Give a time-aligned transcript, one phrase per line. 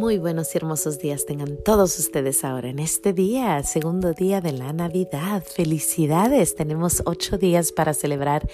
[0.00, 4.52] Muy buenos y hermosos días tengan todos ustedes ahora en este día, segundo día de
[4.52, 5.42] la Navidad.
[5.42, 8.48] Felicidades, tenemos ocho días para celebrar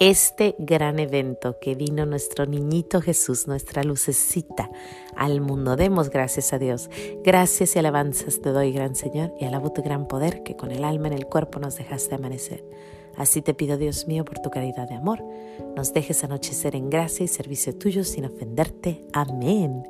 [0.00, 4.72] este gran evento que vino nuestro niñito Jesús, nuestra lucecita
[5.14, 5.76] al mundo.
[5.76, 6.90] Demos gracias a Dios.
[7.22, 10.82] Gracias y alabanzas te doy, gran Señor, y alabo tu gran poder que con el
[10.82, 12.64] alma en el cuerpo nos dejaste amanecer.
[13.18, 15.24] Así te pido, Dios mío, por tu caridad de amor,
[15.76, 19.04] nos dejes anochecer en gracia y servicio tuyo sin ofenderte.
[19.12, 19.82] Amén.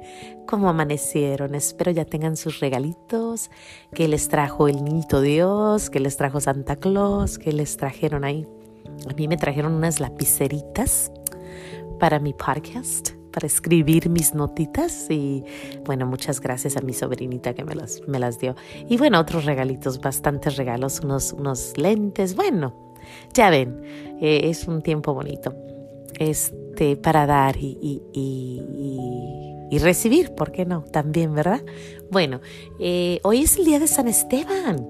[0.46, 3.50] Como amanecieron, espero ya tengan sus regalitos
[3.92, 8.46] que les trajo el niñito Dios, que les trajo Santa Claus, que les trajeron ahí.
[9.10, 11.12] A mí me trajeron unas lapiceritas
[12.00, 15.44] para mi podcast para escribir mis notitas y
[15.84, 18.56] bueno, muchas gracias a mi sobrinita que me las, me las dio.
[18.88, 22.87] Y bueno, otros regalitos, bastantes regalos, unos, unos lentes, bueno,
[23.34, 23.82] ya ven,
[24.20, 25.54] eh, es un tiempo bonito
[26.18, 30.82] este, para dar y, y, recibir, ¿por qué no?
[30.82, 31.62] También, ¿verdad?
[32.10, 32.40] Bueno,
[32.80, 34.84] eh, hoy es el día de San Esteban.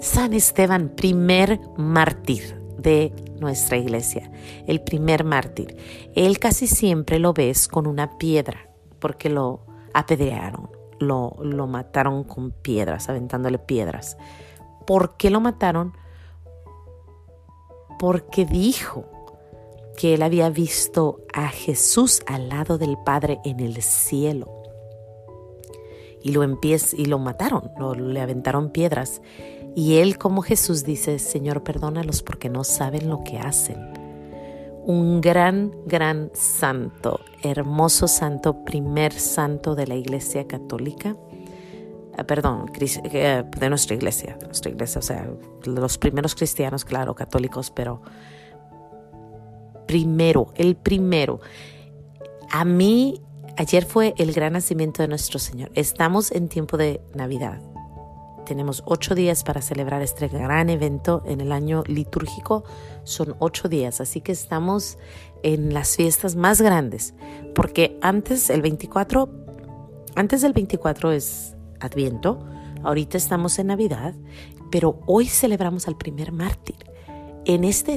[0.00, 4.30] San Esteban, primer mártir de nuestra iglesia,
[4.66, 5.76] el primer mártir.
[6.14, 10.68] Él casi siempre lo ves con una piedra, porque lo apedrearon,
[11.00, 14.18] lo, lo mataron con piedras, aventándole piedras.
[14.86, 15.94] ¿Por qué lo mataron?
[18.04, 19.06] Porque dijo
[19.96, 24.62] que él había visto a Jesús al lado del Padre en el cielo.
[26.22, 27.70] Y lo, y lo mataron,
[28.12, 29.22] le aventaron piedras.
[29.74, 33.78] Y él como Jesús dice, Señor, perdónalos porque no saben lo que hacen.
[34.84, 41.16] Un gran, gran santo, hermoso santo, primer santo de la Iglesia Católica
[42.16, 45.28] Ah, perdón, eh, de nuestra iglesia, nuestra iglesia, o sea,
[45.64, 48.02] los primeros cristianos, claro, católicos, pero
[49.86, 51.40] primero, el primero.
[52.52, 53.20] A mí,
[53.56, 55.70] ayer fue el gran nacimiento de nuestro Señor.
[55.74, 57.60] Estamos en tiempo de Navidad.
[58.46, 62.62] Tenemos ocho días para celebrar este gran evento en el año litúrgico.
[63.02, 64.98] Son ocho días, así que estamos
[65.42, 67.14] en las fiestas más grandes.
[67.54, 69.28] Porque antes, el 24,
[70.14, 72.44] antes del 24 es Adviento,
[72.82, 74.14] ahorita estamos en Navidad,
[74.70, 76.76] pero hoy celebramos al primer mártir.
[77.44, 77.92] En esta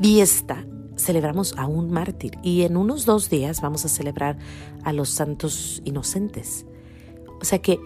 [0.00, 0.64] fiesta
[0.96, 4.38] celebramos a un mártir y en unos dos días vamos a celebrar
[4.84, 6.66] a los santos inocentes.
[7.40, 7.78] O sea que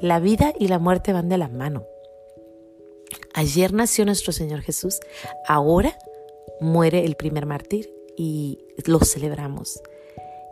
[0.00, 1.84] la vida y la muerte van de la mano.
[3.34, 4.98] Ayer nació nuestro Señor Jesús,
[5.46, 5.96] ahora
[6.60, 9.80] muere el primer mártir y lo celebramos.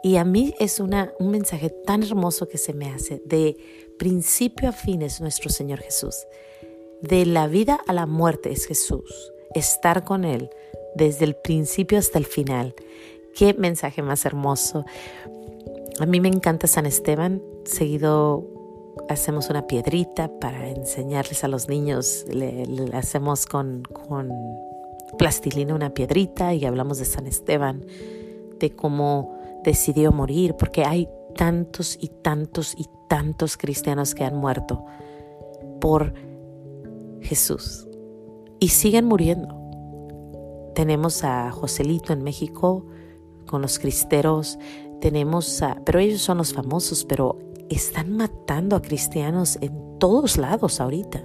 [0.03, 3.57] Y a mí es una, un mensaje tan hermoso que se me hace de
[3.99, 6.27] principio a fin es nuestro Señor Jesús.
[7.03, 9.33] De la vida a la muerte es Jesús.
[9.55, 10.51] Estar con Él
[10.95, 12.75] desde el principio hasta el final.
[13.35, 14.85] Qué mensaje más hermoso.
[16.01, 17.43] A mí me encanta San Esteban.
[17.65, 18.47] Seguido
[19.09, 22.25] hacemos una piedrita para enseñarles a los niños.
[22.29, 24.31] Le, hacemos con, con
[25.19, 27.85] plastilina una piedrita y hablamos de San Esteban,
[28.59, 34.85] de cómo decidió morir, porque hay tantos y tantos y tantos cristianos que han muerto
[35.81, 36.13] por
[37.21, 37.87] Jesús
[38.61, 39.57] y siguen muriendo.
[40.75, 42.87] Tenemos a Joselito en México
[43.47, 44.59] con los cristeros,
[45.01, 47.39] tenemos a, pero ellos son los famosos, pero
[47.69, 51.25] están matando a cristianos en todos lados ahorita.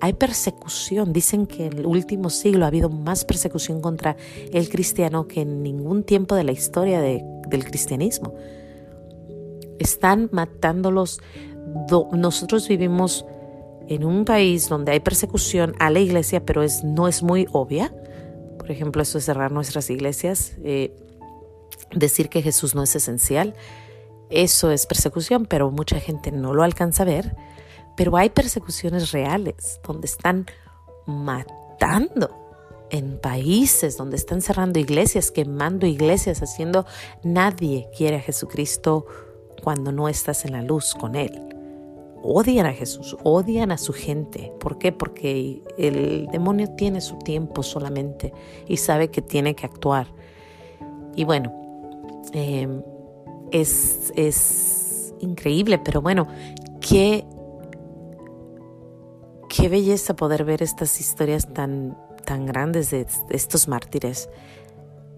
[0.00, 4.16] Hay persecución, dicen que en el último siglo ha habido más persecución contra
[4.52, 7.00] el cristiano que en ningún tiempo de la historia
[7.48, 8.34] del cristianismo
[9.78, 11.20] están matándolos.
[12.12, 13.24] Nosotros vivimos
[13.88, 17.94] en un país donde hay persecución a la iglesia, pero es, no es muy obvia.
[18.58, 20.94] Por ejemplo, eso es cerrar nuestras iglesias, eh,
[21.94, 23.54] decir que Jesús no es esencial.
[24.30, 27.34] Eso es persecución, pero mucha gente no lo alcanza a ver.
[27.96, 30.46] Pero hay persecuciones reales donde están
[31.06, 32.47] matando
[32.90, 36.86] en países donde están cerrando iglesias, quemando iglesias, haciendo...
[37.22, 39.06] Nadie quiere a Jesucristo
[39.62, 41.48] cuando no estás en la luz con Él.
[42.22, 44.52] Odian a Jesús, odian a su gente.
[44.58, 44.92] ¿Por qué?
[44.92, 48.32] Porque el demonio tiene su tiempo solamente
[48.66, 50.08] y sabe que tiene que actuar.
[51.14, 51.52] Y bueno,
[52.32, 52.82] em,
[53.52, 56.26] es, es increíble, pero bueno,
[56.80, 57.24] qué,
[59.48, 61.96] qué belleza poder ver estas historias tan,
[62.28, 64.28] tan grandes de estos mártires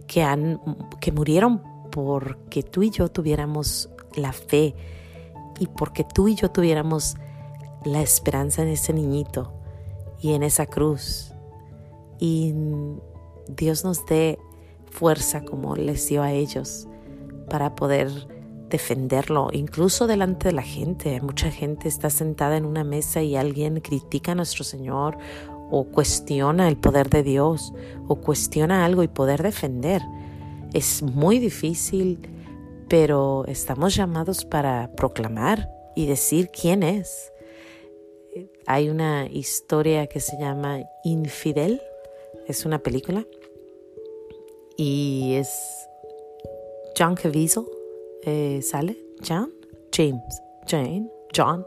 [0.06, 0.60] que, han,
[1.00, 1.60] que murieron
[1.90, 4.76] porque tú y yo tuviéramos la fe
[5.58, 7.16] y porque tú y yo tuviéramos
[7.84, 9.52] la esperanza en ese niñito
[10.20, 11.34] y en esa cruz.
[12.20, 12.54] Y
[13.48, 14.38] Dios nos dé
[14.88, 16.86] fuerza como les dio a ellos
[17.48, 18.08] para poder
[18.68, 21.20] defenderlo, incluso delante de la gente.
[21.22, 25.18] Mucha gente está sentada en una mesa y alguien critica a nuestro Señor
[25.70, 27.72] o cuestiona el poder de Dios
[28.08, 30.02] o cuestiona algo y poder defender.
[30.72, 32.19] Es muy difícil,
[32.88, 37.32] pero estamos llamados para proclamar y decir quién es.
[38.67, 41.81] Hay una historia que se llama Infidel,
[42.46, 43.26] es una película
[44.76, 45.50] y es
[46.96, 47.64] John Caviezel
[48.22, 48.96] eh, sale,
[49.26, 49.52] John,
[49.93, 51.67] James, Jane, John.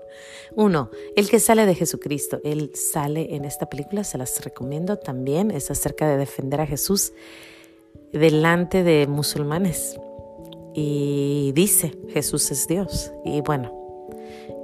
[0.56, 2.40] Uno, el que sale de Jesucristo.
[2.44, 5.52] Él sale en esta película, se las recomiendo también.
[5.52, 7.14] Es acerca de defender a Jesús
[8.12, 10.00] delante de musulmanes.
[10.76, 13.12] Y dice, Jesús es Dios.
[13.26, 13.72] Y bueno,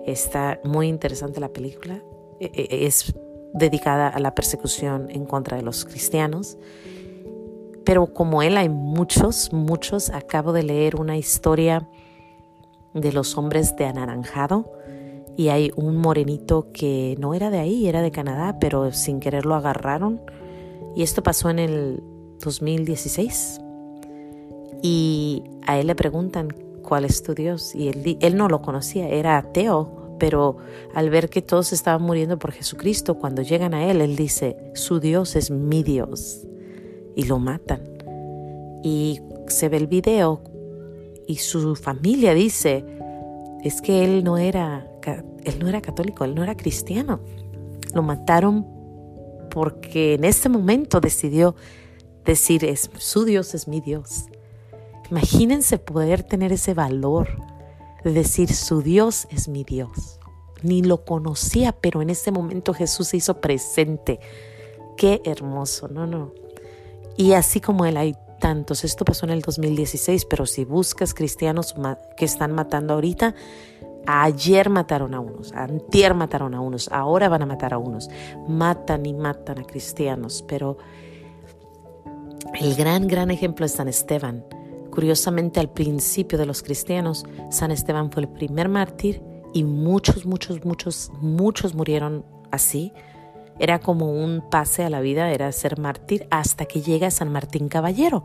[0.05, 2.03] está muy interesante la película.
[2.39, 3.13] E, e, es
[3.53, 6.57] dedicada a la persecución en contra de los cristianos.
[7.83, 10.09] Pero como él hay muchos, muchos.
[10.09, 11.89] Acabo de leer una historia
[12.93, 14.78] de los hombres de anaranjado
[15.39, 19.45] y hay un morenito que no era de ahí, era de Canadá, pero sin querer
[19.45, 20.19] lo agarraron.
[20.97, 22.03] Y esto pasó en el
[22.43, 23.61] 2016.
[24.81, 26.49] Y a él le preguntan,
[26.83, 27.73] ¿cuál es tu Dios?
[27.73, 30.57] Y él, él no lo conocía, era ateo, pero
[30.93, 34.99] al ver que todos estaban muriendo por Jesucristo, cuando llegan a él, él dice, su
[34.99, 36.45] Dios es mi Dios.
[37.15, 37.79] Y lo matan.
[38.83, 40.41] Y se ve el video
[41.27, 42.83] y su familia dice,
[43.63, 44.85] es que él no era,
[45.43, 47.19] él no era católico, él no era cristiano.
[47.93, 48.65] Lo mataron
[49.49, 51.55] porque en ese momento decidió
[52.25, 54.25] decir, es, su Dios es mi Dios.
[55.09, 57.29] Imagínense poder tener ese valor
[58.03, 60.19] de decir, su Dios es mi Dios.
[60.61, 64.19] Ni lo conocía, pero en ese momento Jesús se hizo presente.
[64.97, 66.33] Qué hermoso, no, no.
[67.17, 68.83] Y así como él hay tantos.
[68.83, 71.75] Esto pasó en el 2016, pero si buscas cristianos
[72.17, 73.35] que están matando ahorita,
[74.05, 78.09] ayer mataron a unos, antier mataron a unos, ahora van a matar a unos.
[78.47, 80.77] Matan y matan a cristianos, pero
[82.59, 84.43] el gran, gran ejemplo es San Esteban.
[84.91, 89.21] Curiosamente, al principio de los cristianos, San Esteban fue el primer mártir
[89.53, 92.91] y muchos, muchos, muchos, muchos murieron así
[93.59, 97.67] era como un pase a la vida, era ser mártir hasta que llega San Martín
[97.67, 98.23] Caballero.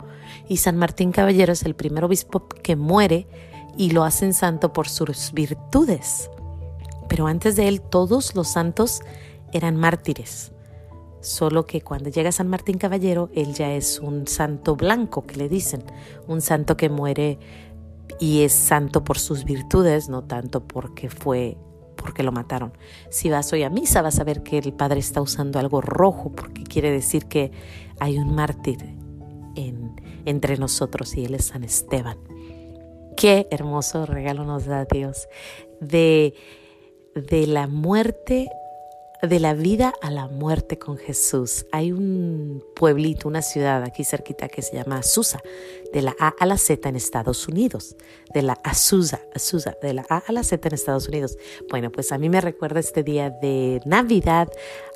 [0.49, 3.27] Y San Martín Caballero es el primer obispo que muere
[3.77, 6.31] y lo hacen santo por sus virtudes.
[7.09, 9.01] Pero antes de él todos los santos
[9.53, 10.53] eran mártires.
[11.21, 15.49] Solo que cuando llega San Martín Caballero, él ya es un santo blanco, que le
[15.49, 15.83] dicen,
[16.27, 17.39] un santo que muere
[18.21, 21.57] y es santo por sus virtudes, no tanto porque fue
[21.97, 22.77] porque lo mataron.
[23.09, 26.31] Si vas hoy a misa vas a ver que el Padre está usando algo rojo
[26.33, 27.51] porque quiere decir que
[27.99, 28.79] hay un mártir
[29.55, 32.19] en, entre nosotros y él es San Esteban.
[33.17, 35.29] Qué hermoso regalo nos da Dios
[35.81, 36.35] de,
[37.15, 38.51] de la muerte
[39.27, 41.67] de la vida a la muerte con Jesús.
[41.73, 45.41] Hay un pueblito, una ciudad aquí cerquita que se llama Azusa,
[45.93, 47.97] de la A a la Z en Estados Unidos,
[48.33, 51.39] de la Azusa, Azusa, de la A a la Z en Estados Unidos.
[51.71, 54.49] Bueno, pues a mí me recuerda este día de Navidad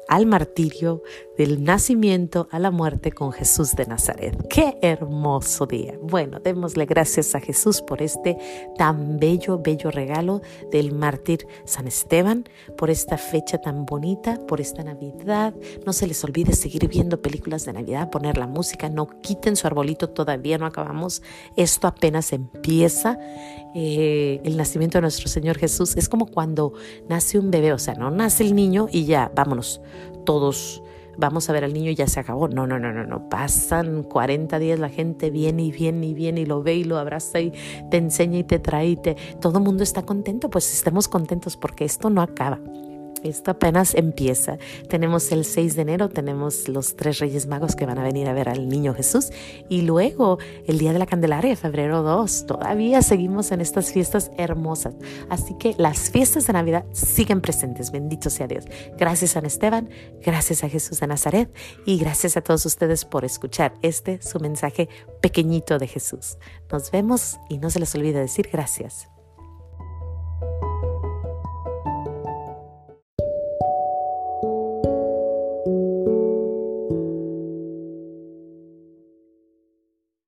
[0.09, 1.03] al martirio,
[1.39, 4.37] del nacimiento a la muerte con Jesús de Nazaret.
[4.49, 5.95] Qué hermoso día.
[6.03, 8.37] Bueno, démosle gracias a Jesús por este
[8.77, 12.45] tan bello, bello regalo del mártir San Esteban,
[12.77, 15.55] por esta fecha tan bonita, por esta Navidad.
[15.87, 19.69] No se les olvide seguir viendo películas de Navidad, poner la música, no quiten su
[19.69, 21.23] arbolito, todavía no acabamos.
[21.57, 23.17] Esto apenas empieza.
[23.77, 26.73] Eh, el nacimiento de nuestro Señor Jesús es como cuando
[27.09, 29.81] nace un bebé, o sea, no nace el niño y ya, vámonos
[30.25, 30.83] todos
[31.19, 32.49] vamos a ver al niño y ya se acabó.
[32.49, 33.29] No, no, no, no, no.
[33.29, 36.97] Pasan 40 días, la gente viene y viene y viene y lo ve y lo
[36.97, 37.53] abraza y
[37.91, 39.17] te enseña y te trae y te...
[39.41, 42.59] Todo el mundo está contento, pues estemos contentos porque esto no acaba.
[43.25, 44.59] Esto apenas empieza.
[44.89, 48.33] Tenemos el 6 de enero, tenemos los tres Reyes Magos que van a venir a
[48.33, 49.31] ver al niño Jesús.
[49.69, 52.47] Y luego el Día de la Candelaria, febrero 2.
[52.47, 54.95] Todavía seguimos en estas fiestas hermosas.
[55.29, 57.91] Así que las fiestas de Navidad siguen presentes.
[57.91, 58.65] Bendito sea Dios.
[58.97, 59.89] Gracias a Esteban,
[60.25, 61.53] gracias a Jesús de Nazaret
[61.85, 64.89] y gracias a todos ustedes por escuchar este su mensaje
[65.21, 66.39] pequeñito de Jesús.
[66.71, 69.09] Nos vemos y no se les olvide decir gracias.